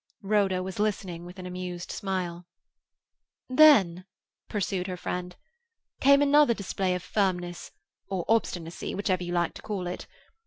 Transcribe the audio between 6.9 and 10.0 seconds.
of firmness or obstinacy, whichever you like to call